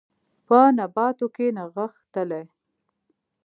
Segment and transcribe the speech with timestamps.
[0.47, 2.43] په نباتو کې نغښتلي